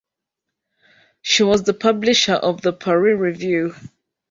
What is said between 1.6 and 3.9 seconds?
the publisher of "The Paris Review".